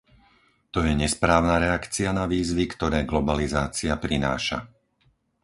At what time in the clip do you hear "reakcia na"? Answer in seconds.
1.65-2.25